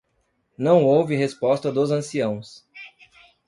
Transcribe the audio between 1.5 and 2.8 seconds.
dos anciãos.